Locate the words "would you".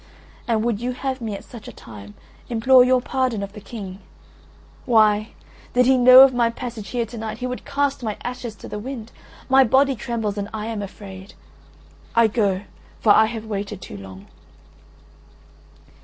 0.65-0.93